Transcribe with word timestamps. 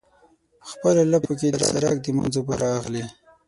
په 0.61 0.65
خپلو 0.71 1.01
لپو 1.13 1.31
کې 1.39 1.47
د 1.51 1.57
سرک 1.69 1.97
د 2.01 2.07
منځ 2.17 2.33
اوبه 2.37 2.53
رااخلي. 2.63 3.03